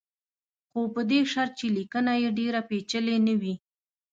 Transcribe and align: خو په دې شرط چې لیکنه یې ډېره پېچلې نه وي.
خو 0.69 0.79
په 0.95 1.01
دې 1.09 1.19
شرط 1.31 1.53
چې 1.59 1.67
لیکنه 1.77 2.13
یې 2.21 2.29
ډېره 2.39 2.59
پېچلې 2.69 3.17
نه 3.27 3.33
وي. 3.41 3.55